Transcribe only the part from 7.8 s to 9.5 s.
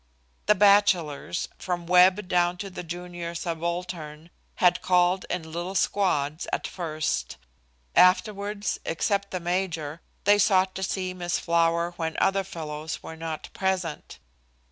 afterwards, except the